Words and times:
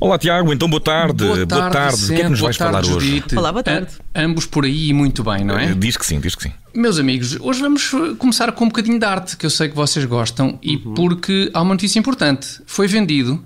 Olá 0.00 0.16
Tiago, 0.16 0.52
então 0.52 0.68
boa 0.68 0.80
tarde. 0.80 1.24
Boa 1.24 1.46
tarde, 1.46 2.04
O 2.04 2.08
que 2.08 2.14
é 2.14 2.16
que 2.22 2.28
nos 2.28 2.38
boa 2.38 2.48
vais 2.48 2.56
tarde, 2.56 2.72
falar 2.86 2.96
hoje? 2.96 3.06
Judite. 3.08 3.36
Olá, 3.36 3.50
boa 3.50 3.64
tarde. 3.64 3.88
A- 4.14 4.22
ambos 4.22 4.46
por 4.46 4.64
aí 4.64 4.90
e 4.90 4.92
muito 4.94 5.24
bem, 5.24 5.44
não 5.44 5.58
é? 5.58 5.72
Eh, 5.72 5.74
Diz 5.74 5.96
que 5.96 6.06
sim, 6.06 6.20
diz 6.20 6.36
que 6.36 6.44
sim. 6.44 6.52
Meus 6.72 7.00
amigos, 7.00 7.36
hoje 7.40 7.60
vamos 7.60 7.92
eh, 7.92 8.14
começar 8.16 8.52
com 8.52 8.64
um 8.64 8.68
bocadinho 8.68 8.98
de 8.98 9.04
arte, 9.04 9.36
que 9.36 9.44
eu 9.44 9.50
sei 9.50 9.68
que 9.68 9.74
vocês 9.74 10.04
gostam, 10.04 10.56
e 10.62 10.76
Uhum. 10.76 10.94
porque 10.94 11.50
há 11.52 11.60
uma 11.62 11.74
notícia 11.74 11.98
importante. 11.98 12.46
Foi 12.64 12.86
vendido 12.86 13.42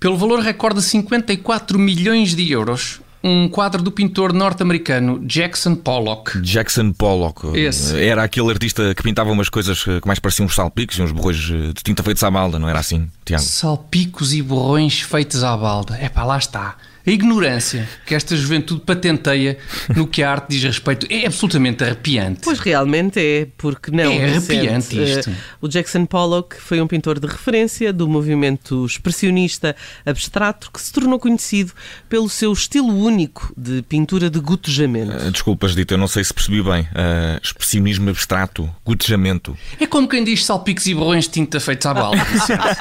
pelo 0.00 0.16
valor 0.16 0.40
recorde 0.40 0.80
de 0.80 0.86
54 0.86 1.78
milhões 1.78 2.34
de 2.34 2.50
euros 2.50 3.01
um 3.22 3.48
quadro 3.48 3.82
do 3.82 3.92
pintor 3.92 4.32
norte-americano 4.32 5.20
Jackson 5.24 5.74
Pollock. 5.74 6.40
Jackson 6.40 6.92
Pollock. 6.92 7.46
Esse. 7.56 7.96
Era 8.02 8.24
aquele 8.24 8.50
artista 8.50 8.94
que 8.94 9.02
pintava 9.02 9.30
umas 9.30 9.48
coisas 9.48 9.82
que 9.82 10.00
mais 10.04 10.18
pareciam 10.18 10.46
uns 10.46 10.54
salpicos 10.54 10.98
e 10.98 11.02
uns 11.02 11.12
borrões 11.12 11.50
eh, 11.50 11.68
de 11.68 11.82
tinta 11.82 12.02
feitos 12.02 12.22
à 12.24 12.30
balda, 12.30 12.58
não 12.58 12.68
era 12.68 12.78
assim, 12.78 13.08
Tiago? 13.24 13.42
Salpicos 13.42 14.32
e 14.34 14.42
borrões 14.42 15.00
feitos 15.00 15.44
à 15.44 15.56
balda. 15.56 15.96
É 15.96 16.08
pá, 16.08 16.24
lá 16.24 16.38
está. 16.38 16.76
A 17.04 17.10
ignorância 17.10 17.88
que 18.06 18.14
esta 18.14 18.36
juventude 18.36 18.82
patenteia 18.82 19.58
no 19.94 20.06
que 20.06 20.22
a 20.22 20.30
arte 20.30 20.50
diz 20.50 20.62
respeito 20.62 21.06
é 21.10 21.26
absolutamente 21.26 21.82
arrepiante. 21.82 22.42
Pois 22.42 22.60
realmente 22.60 23.18
é, 23.18 23.48
porque 23.56 23.90
não. 23.90 24.12
É 24.12 24.24
arrepiante 24.24 25.02
isto. 25.02 25.30
Eh, 25.30 25.34
o 25.60 25.68
Jackson 25.68 26.06
Pollock 26.06 26.56
foi 26.60 26.80
um 26.80 26.86
pintor 26.86 27.18
de 27.18 27.26
referência 27.26 27.92
do 27.92 28.08
movimento 28.08 28.86
expressionista 28.86 29.74
abstrato 30.06 30.70
que 30.70 30.80
se 30.80 30.92
tornou 30.92 31.18
conhecido 31.18 31.72
pelo 32.08 32.28
seu 32.28 32.52
estilo 32.52 32.94
único 32.94 33.52
de 33.56 33.82
pintura 33.82 34.30
de 34.30 34.38
gotejamento. 34.38 35.12
Eh, 35.12 35.30
Desculpas, 35.30 35.74
Dito, 35.74 35.94
eu 35.94 35.98
não 35.98 36.08
sei 36.08 36.22
se 36.22 36.32
percebi 36.32 36.62
bem. 36.62 36.86
Eh, 36.94 37.40
expressionismo 37.42 38.10
abstrato, 38.10 38.70
gotejamento. 38.84 39.56
É 39.80 39.86
como 39.88 40.06
quem 40.06 40.22
diz 40.22 40.44
salpicos 40.44 40.86
e 40.86 40.94
borrões 40.94 41.24
de 41.24 41.30
tinta 41.30 41.58
feitos 41.58 41.86
à 41.86 41.94
balda. 41.94 42.22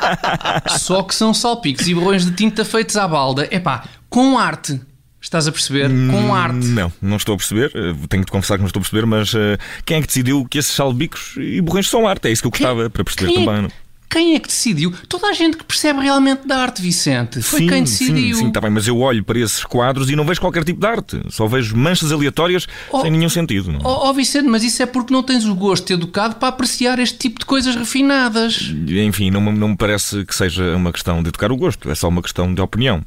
Só 0.77 1.01
que 1.01 1.15
são 1.15 1.33
salpicos 1.33 1.87
e 1.87 1.95
borrões 1.95 2.23
de 2.23 2.31
tinta 2.33 2.63
feitos 2.63 2.95
à 2.97 3.07
balda. 3.07 3.47
É 3.49 3.59
pá, 3.59 3.83
com 4.11 4.37
arte. 4.37 4.79
Estás 5.19 5.47
a 5.47 5.51
perceber? 5.51 5.87
Com 6.09 6.33
arte. 6.35 6.65
Não, 6.65 6.91
não 7.01 7.17
estou 7.17 7.33
a 7.35 7.37
perceber. 7.37 7.71
Eh, 7.75 7.93
Tenho 8.09 8.25
de 8.25 8.31
confessar 8.31 8.55
que 8.57 8.61
não 8.61 8.67
estou 8.67 8.79
a 8.79 8.83
perceber, 8.83 9.05
mas 9.05 9.33
eh, 9.35 9.57
quem 9.85 9.97
é 9.97 10.01
que 10.01 10.07
decidiu 10.07 10.45
que 10.49 10.57
esses 10.57 10.71
salbicos 10.73 11.35
e 11.37 11.61
borrões 11.61 11.87
são 11.89 12.07
arte? 12.07 12.27
É 12.27 12.31
isso 12.31 12.41
que 12.41 12.47
eu 12.47 12.51
gostava 12.51 12.89
para 12.89 13.03
perceber 13.03 13.31
Quem 13.31 13.43
é- 13.43 13.45
também. 13.45 13.71
Quem 14.11 14.35
é 14.35 14.39
que 14.39 14.47
decidiu? 14.49 14.93
Toda 15.07 15.27
a 15.27 15.33
gente 15.33 15.55
que 15.57 15.63
percebe 15.63 16.01
realmente 16.01 16.45
da 16.47 16.57
arte, 16.57 16.81
Vicente. 16.81 17.41
Foi 17.41 17.61
sim, 17.61 17.67
quem 17.67 17.83
decidiu. 17.83 18.35
Sim, 18.35 18.41
sim, 18.43 18.47
está 18.49 18.59
bem, 18.61 18.69
mas 18.69 18.85
eu 18.87 18.99
olho 18.99 19.23
para 19.23 19.39
esses 19.39 19.63
quadros 19.63 20.09
e 20.09 20.15
não 20.15 20.25
vejo 20.25 20.41
qualquer 20.41 20.63
tipo 20.65 20.79
de 20.81 20.85
arte. 20.87 21.19
Só 21.29 21.47
vejo 21.47 21.75
manchas 21.77 22.11
aleatórias 22.11 22.67
Oh. 22.91 23.01
sem 23.01 23.09
nenhum 23.11 23.29
sentido. 23.29 23.71
Não? 23.71 23.79
é? 23.79 23.83
Ó 23.83 24.09
ó, 24.09 24.13
Vicente, 24.13 24.47
mas 24.49 24.63
isso 24.63 24.83
é 24.83 24.85
porque 24.85 25.13
não 25.13 25.23
tens 25.23 25.45
o 25.45 25.55
gosto 25.55 25.91
educado 25.93 26.35
para 26.35 26.49
apreciar 26.49 26.99
este 26.99 27.17
tipo 27.17 27.39
de 27.39 27.45
coisas 27.45 27.75
refinadas. 27.75 28.73
Enfim, 28.87 29.31
não, 29.31 29.39
me- 29.39 29.51
não 29.57 29.69
me 29.69 29.77
parece 29.77 30.25
que 30.25 30.35
seja 30.35 30.75
uma 30.75 30.91
questão 30.91 31.23
de 31.23 31.29
educar 31.29 31.51
o 31.51 31.55
gosto, 31.55 31.89
é 31.89 31.95
só 31.95 32.07
uma 32.09 32.21
questão 32.21 32.53
de 32.53 32.61
opinião. 32.61 33.01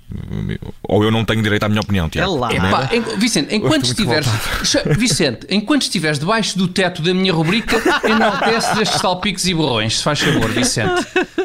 Ou 0.82 1.04
eu 1.04 1.10
não 1.10 1.24
tenho 1.24 1.42
direito 1.42 1.64
à 1.64 1.68
minha 1.68 1.80
opinião, 1.82 2.08
Tiago. 2.08 2.34
É 2.36 2.38
lá. 2.38 2.52
Epá, 2.54 2.90
em- 2.94 3.18
Vicente, 3.18 3.54
enquanto 3.54 3.84
estiveres. 3.84 4.26
Vicente, 4.98 5.46
enquanto 5.50 5.82
estiveres 5.82 6.18
debaixo 6.18 6.56
do 6.56 6.66
teto 6.68 7.02
da 7.02 7.12
minha 7.12 7.32
rubrica, 7.32 7.76
enalteces 8.08 8.78
estes 8.78 9.00
salpicos 9.00 9.46
e 9.46 9.54
borrões, 9.54 9.98
se 9.98 10.02
faz 10.02 10.20
favor, 10.20 10.50
Vicente. 10.50 10.93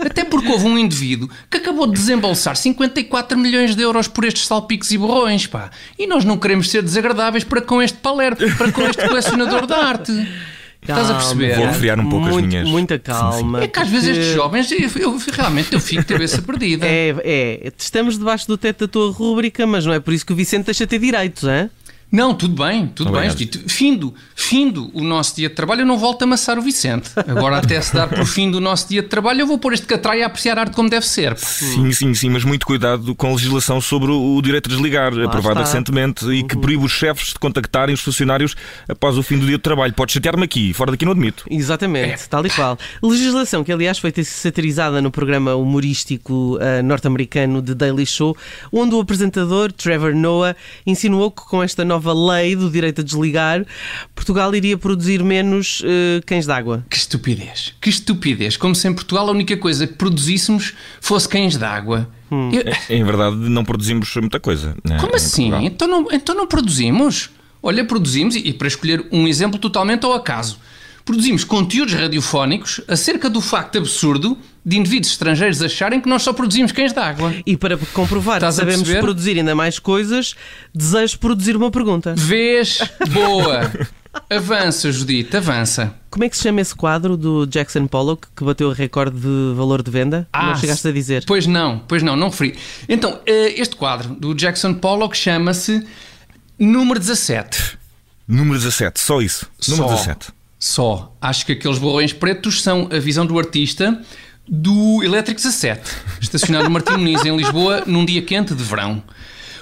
Até 0.05 0.23
porque 0.23 0.47
houve 0.51 0.65
um 0.65 0.77
indivíduo 0.77 1.29
que 1.49 1.57
acabou 1.57 1.87
de 1.87 1.93
desembolsar 1.93 2.55
54 2.55 3.37
milhões 3.37 3.75
de 3.75 3.81
euros 3.81 4.07
por 4.07 4.25
estes 4.25 4.45
salpicos 4.47 4.91
e 4.91 4.97
borrões, 4.97 5.47
pá. 5.47 5.69
E 5.97 6.07
nós 6.07 6.23
não 6.25 6.37
queremos 6.37 6.69
ser 6.69 6.81
desagradáveis 6.81 7.43
para 7.43 7.61
com 7.61 7.81
este 7.81 7.97
palermo, 7.97 8.37
para 8.57 8.71
com 8.71 8.81
este 8.83 9.07
colecionador 9.07 9.65
de 9.65 9.73
arte. 9.73 10.27
Estás 10.81 11.09
a 11.11 11.15
perceber? 11.15 11.55
Vou 11.57 11.65
refriar 11.65 11.99
um 11.99 12.09
pouco 12.09 12.25
as 12.27 12.31
Muito- 12.33 12.47
minhas- 12.47 12.67
Muita 12.69 12.97
calma. 12.97 13.61
É 13.63 13.67
que 13.67 13.79
às 13.79 13.89
vezes 13.89 14.07
porque 14.07 14.19
estes 14.21 14.35
jovens, 14.35 14.71
eu, 14.71 14.89
eu- 15.01 15.17
realmente 15.33 15.73
eu 15.73 15.79
fico 15.79 16.01
de 16.03 16.07
cabeça 16.07 16.41
perdida. 16.41 16.85
É, 16.87 17.13
é, 17.21 17.73
estamos 17.77 18.17
debaixo 18.17 18.47
do 18.47 18.57
teto 18.57 18.87
da 18.87 18.87
tua 18.87 19.11
rúbrica, 19.11 19.67
mas 19.67 19.85
não 19.85 19.93
é 19.93 19.99
por 19.99 20.13
isso 20.13 20.25
que 20.25 20.31
o 20.31 20.35
Vicente 20.35 20.65
deixa 20.65 20.87
ter 20.87 20.97
direitos, 20.99 21.43
hein? 21.43 21.69
Não, 22.11 22.33
tudo 22.33 22.63
bem, 22.63 22.87
tudo 22.87 23.09
Obrigado. 23.09 23.37
bem. 23.37 23.49
Findo, 23.67 24.15
findo 24.35 24.89
o 24.93 25.03
nosso 25.03 25.35
dia 25.35 25.47
de 25.47 25.53
trabalho, 25.53 25.81
eu 25.81 25.85
não 25.85 25.97
volto 25.97 26.23
a 26.23 26.25
amassar 26.25 26.57
o 26.57 26.61
Vicente. 26.61 27.11
Agora, 27.15 27.57
até 27.57 27.79
se 27.79 27.93
dar 27.93 28.07
por 28.07 28.25
fim 28.25 28.49
do 28.49 28.59
nosso 28.59 28.89
dia 28.89 29.03
de 29.03 29.07
trabalho, 29.07 29.41
eu 29.41 29.47
vou 29.47 29.59
pôr 29.59 29.73
este 29.73 29.85
catraio 29.85 30.23
a 30.23 30.25
apreciar 30.25 30.57
a 30.57 30.61
arte 30.61 30.73
como 30.73 30.89
deve 30.89 31.05
ser. 31.05 31.37
Sim, 31.37 31.91
sim, 31.91 32.15
sim, 32.15 32.29
mas 32.29 32.43
muito 32.43 32.65
cuidado 32.65 33.13
com 33.13 33.27
a 33.27 33.31
legislação 33.31 33.79
sobre 33.79 34.11
o 34.11 34.41
direito 34.41 34.67
a 34.67 34.73
desligar, 34.73 35.13
aprovada 35.13 35.61
está. 35.61 35.71
recentemente, 35.71 36.25
e 36.31 36.41
que 36.43 36.57
proíbe 36.57 36.83
os 36.83 36.91
chefes 36.91 37.29
de 37.29 37.35
contactarem 37.35 37.93
os 37.93 38.01
funcionários 38.01 38.55
após 38.87 39.15
o 39.15 39.21
fim 39.21 39.37
do 39.37 39.45
dia 39.45 39.57
de 39.57 39.63
trabalho. 39.63 39.93
Pode 39.93 40.11
chatear-me 40.11 40.43
aqui, 40.43 40.73
fora 40.73 40.89
daqui 40.89 41.05
não 41.05 41.11
admito. 41.11 41.45
Exatamente, 41.49 42.27
tal 42.27 42.43
e 42.43 42.49
qual. 42.49 42.75
Legislação 43.03 43.63
que, 43.63 43.71
aliás, 43.71 43.99
foi 43.99 44.11
satirizada 44.23 44.99
no 44.99 45.11
programa 45.11 45.53
humorístico 45.53 46.57
ah, 46.59 46.81
norte-americano 46.81 47.61
The 47.61 47.75
Daily 47.75 48.05
Show, 48.07 48.35
onde 48.71 48.95
o 48.95 48.99
apresentador 48.99 49.71
Trevor 49.71 50.15
Noah 50.15 50.55
insinuou 50.87 51.29
que 51.29 51.43
com 51.43 51.61
esta 51.61 51.85
nova 51.85 51.98
lei 52.13 52.55
do 52.55 52.69
direito 52.69 53.01
a 53.01 53.03
desligar, 53.03 53.65
Portugal 54.15 54.53
iria 54.55 54.77
produzir 54.77 55.23
menos 55.23 55.81
eh, 55.85 56.21
cães 56.25 56.45
d'água. 56.45 56.85
Que 56.89 56.97
estupidez, 56.97 57.73
que 57.81 57.89
estupidez. 57.89 58.55
Como 58.57 58.73
se 58.75 58.87
em 58.87 58.93
Portugal 58.93 59.27
a 59.27 59.31
única 59.31 59.55
coisa 59.57 59.85
que 59.87 59.93
produzíssemos 59.93 60.73
fosse 61.01 61.27
cães 61.27 61.57
d'água. 61.57 62.09
Eu- 62.31 62.95
Em 62.95 63.03
verdade, 63.03 63.35
não 63.35 63.65
produzimos 63.65 64.13
muita 64.17 64.39
coisa. 64.39 64.75
né, 64.83 64.97
Como 64.99 65.15
assim? 65.15 65.49
Portugal. 65.49 65.63
Então 65.63 65.87
não, 65.87 66.07
então 66.11 66.35
não 66.35 66.45
produzimos? 66.47 67.29
Olha, 67.61 67.83
produzimos, 67.83 68.35
e, 68.35 68.39
e 68.49 68.53
para 68.53 68.67
escolher 68.67 69.05
um 69.11 69.27
exemplo 69.27 69.59
totalmente 69.59 70.05
ao 70.05 70.13
acaso, 70.13 70.59
produzimos 71.03 71.43
conteúdos 71.43 71.93
radiofónicos 71.95 72.81
acerca 72.87 73.29
do 73.29 73.41
facto 73.41 73.77
absurdo 73.79 74.37
de 74.69 74.77
indivíduos 74.77 75.11
estrangeiros 75.11 75.61
acharem 75.61 75.99
que 75.99 76.07
nós 76.07 76.21
só 76.21 76.31
produzimos 76.31 76.71
cães 76.71 76.93
d'água. 76.93 77.33
E 77.45 77.57
para 77.57 77.75
comprovar 77.93 78.35
que 78.39 78.45
Estás 78.45 78.55
sabemos 78.55 78.81
perceber? 78.81 79.01
produzir 79.01 79.37
ainda 79.37 79.55
mais 79.55 79.79
coisas, 79.79 80.35
desejo 80.73 81.17
produzir 81.19 81.55
uma 81.55 81.71
pergunta. 81.71 82.13
Vês? 82.15 82.79
Boa! 83.11 83.71
Avança, 84.29 84.91
Judite, 84.91 85.37
avança. 85.37 85.93
Como 86.09 86.23
é 86.23 86.29
que 86.29 86.35
se 86.37 86.43
chama 86.43 86.61
esse 86.61 86.73
quadro 86.75 87.15
do 87.15 87.45
Jackson 87.45 87.87
Pollock 87.87 88.27
que 88.35 88.43
bateu 88.43 88.69
o 88.69 88.71
recorde 88.71 89.19
de 89.19 89.53
valor 89.55 89.81
de 89.83 89.89
venda? 89.91 90.27
não 90.33 90.55
chegaste 90.55 90.87
a 90.87 90.91
dizer. 90.91 91.23
Pois 91.25 91.45
não, 91.47 91.79
pois 91.87 92.01
não, 92.03 92.15
não 92.15 92.29
referi. 92.29 92.55
Então, 92.87 93.19
eh, 93.25 93.53
este 93.59 93.75
quadro 93.75 94.09
do 94.15 94.33
Jackson 94.33 94.73
Pollock 94.73 95.15
chama-se 95.15 95.85
Número 96.57 96.99
17. 96.99 97.77
Número 98.27 98.57
17, 98.59 98.99
só 98.99 99.21
isso. 99.21 99.47
Número 99.67 99.89
Só. 99.89 99.95
17. 99.95 100.27
Só. 100.59 101.15
Acho 101.21 101.45
que 101.45 101.53
aqueles 101.53 101.77
borrões 101.77 102.11
pretos 102.11 102.61
são 102.61 102.89
a 102.91 102.99
visão 102.99 103.25
do 103.25 103.39
artista 103.39 104.01
do 104.49 105.03
Elétrico 105.03 105.39
17, 105.39 105.81
estacionado 106.19 106.65
no 106.65 106.71
Martim 106.71 106.93
Muniz, 106.93 107.23
em 107.23 107.35
Lisboa, 107.35 107.83
num 107.85 108.03
dia 108.03 108.21
quente 108.21 108.55
de 108.55 108.63
verão. 108.63 109.03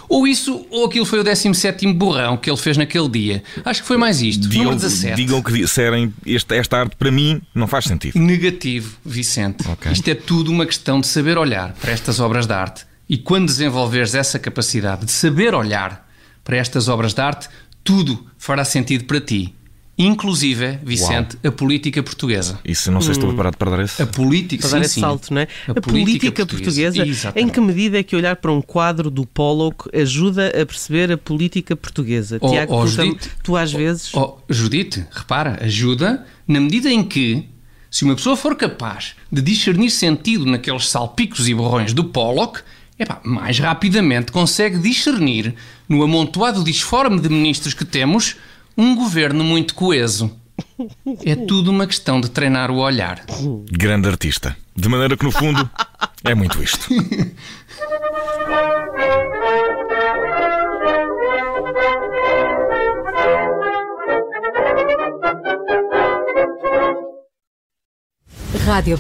Ou 0.09 0.25
isso, 0.25 0.65
ou 0.71 0.85
aquilo 0.85 1.05
foi 1.05 1.19
o 1.19 1.23
17 1.23 1.91
borrão 1.91 2.37
que 2.37 2.49
ele 2.49 2.57
fez 2.57 2.77
naquele 2.77 3.09
dia. 3.09 3.43
Acho 3.65 3.81
que 3.81 3.87
foi 3.87 3.97
mais 3.97 4.21
isto. 4.21 4.47
Digam, 4.47 4.65
número 4.65 4.81
17. 4.81 5.15
digam 5.15 5.41
que 5.41 5.51
disserem, 5.51 6.13
esta, 6.25 6.55
esta 6.55 6.77
arte 6.77 6.95
para 6.95 7.11
mim 7.11 7.41
não 7.53 7.67
faz 7.67 7.85
sentido. 7.85 8.17
Negativo, 8.17 8.95
Vicente. 9.05 9.67
Ok. 9.67 9.91
Isto 9.91 10.07
é 10.07 10.15
tudo 10.15 10.49
uma 10.49 10.65
questão 10.65 11.01
de 11.01 11.07
saber 11.07 11.37
olhar 11.37 11.73
para 11.73 11.91
estas 11.91 12.21
obras 12.21 12.47
de 12.47 12.53
arte. 12.53 12.85
E 13.09 13.17
quando 13.17 13.47
desenvolveres 13.47 14.15
essa 14.15 14.39
capacidade 14.39 15.05
de 15.05 15.11
saber 15.11 15.53
olhar 15.53 16.07
para 16.43 16.55
estas 16.55 16.87
obras 16.87 17.13
de 17.13 17.21
arte, 17.21 17.49
tudo 17.83 18.25
fará 18.37 18.63
sentido 18.63 19.03
para 19.03 19.19
ti. 19.19 19.53
Inclusive, 19.97 20.77
Vicente, 20.83 21.37
a 21.43 21.51
política 21.51 22.03
portuguesa. 22.03 22.59
Isso 22.63 22.91
não 22.91 23.01
sei 23.01 23.13
se 23.13 23.19
estou 23.19 23.29
preparado 23.29 23.57
para 23.57 23.71
dar 23.71 23.83
esse. 23.83 23.99
A 24.01 24.05
política, 24.05 24.61
Para 24.61 24.69
sim, 24.69 24.75
dar 24.75 24.85
esse 24.85 24.93
sim. 24.93 25.01
salto, 25.01 25.33
não 25.33 25.41
é? 25.41 25.47
A 25.67 25.71
A, 25.71 25.73
política 25.73 25.91
política, 25.91 26.45
portuguesa. 26.45 26.97
portuguesa, 26.97 27.33
em 27.35 27.49
que 27.49 27.59
medida 27.59 27.97
é 27.99 28.03
que 28.03 28.15
olhar 28.15 28.35
para 28.35 28.51
um 28.51 28.61
quadro 28.61 29.09
do 29.09 29.25
Pollock 29.25 29.89
ajuda 29.97 30.49
a 30.49 30.65
perceber 30.65 31.11
a 31.11 31.17
política 31.17 31.75
portuguesa? 31.75 32.37
Oh, 32.39 32.49
Tiago, 32.49 32.75
oh, 32.75 32.81
tu, 32.81 32.87
Judite. 32.87 33.31
tu 33.41 33.57
às 33.57 33.73
vezes. 33.73 34.13
Oh, 34.13 34.37
Judite, 34.47 35.03
repara, 35.11 35.57
ajuda 35.63 36.25
na 36.47 36.59
medida 36.59 36.91
em 36.91 37.03
que, 37.03 37.49
se 37.89 38.03
uma 38.03 38.15
pessoa 38.15 38.37
for 38.37 38.55
capaz 38.55 39.15
de 39.31 39.41
discernir 39.41 39.89
sentido 39.89 40.45
naqueles 40.45 40.87
salpicos 40.89 41.49
e 41.49 41.55
borrões 41.55 41.91
do 41.91 42.03
Pollock, 42.03 42.59
epá, 42.99 43.19
mais 43.23 43.57
rapidamente 43.57 44.31
consegue 44.31 44.77
discernir, 44.77 45.55
no 45.89 46.03
amontoado 46.03 46.63
disforme 46.63 47.19
de 47.19 47.29
ministros 47.29 47.73
que 47.73 47.83
temos, 47.83 48.35
um 48.77 48.95
governo 48.95 49.43
muito 49.43 49.73
coeso. 49.73 50.31
É 51.25 51.35
tudo 51.35 51.71
uma 51.71 51.87
questão 51.87 52.21
de 52.21 52.29
treinar 52.29 52.69
o 52.71 52.77
olhar. 52.77 53.23
Grande 53.71 54.07
artista. 54.07 54.55
De 54.75 54.87
maneira 54.87 55.17
que, 55.17 55.23
no 55.25 55.31
fundo, 55.31 55.69
é 56.23 56.35
muito 56.35 56.61
isto. 56.61 56.87
Rádio 68.65 68.97